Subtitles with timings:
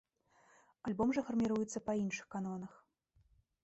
[0.89, 2.73] Альбом жа фарміруецца па іншых канонах.